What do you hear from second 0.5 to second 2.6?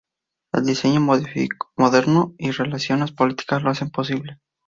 El diseño moderno y